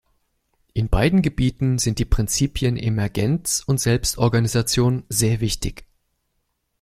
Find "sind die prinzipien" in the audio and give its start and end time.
1.77-2.75